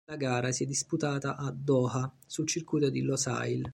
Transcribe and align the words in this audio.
La 0.09 0.15
gara 0.15 0.51
si 0.51 0.63
è 0.63 0.65
disputata 0.65 1.35
a 1.35 1.51
Doha, 1.55 2.11
sul 2.25 2.47
circuito 2.47 2.89
di 2.89 3.01
Losail. 3.03 3.69